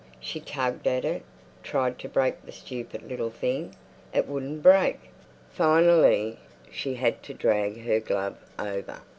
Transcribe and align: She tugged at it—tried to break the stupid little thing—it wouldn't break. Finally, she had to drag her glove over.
She 0.19 0.39
tugged 0.39 0.87
at 0.87 1.05
it—tried 1.05 1.99
to 1.99 2.09
break 2.09 2.43
the 2.43 2.51
stupid 2.51 3.03
little 3.07 3.29
thing—it 3.29 4.27
wouldn't 4.27 4.63
break. 4.63 4.97
Finally, 5.51 6.39
she 6.71 6.95
had 6.95 7.21
to 7.21 7.35
drag 7.35 7.81
her 7.83 7.99
glove 7.99 8.37
over. 8.57 9.01